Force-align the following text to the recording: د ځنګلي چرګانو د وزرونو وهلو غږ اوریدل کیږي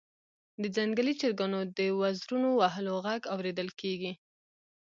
د 0.61 0.63
ځنګلي 0.75 1.13
چرګانو 1.21 1.59
د 1.77 1.79
وزرونو 2.01 2.49
وهلو 2.61 2.93
غږ 3.05 3.21
اوریدل 3.33 3.69
کیږي 3.81 4.11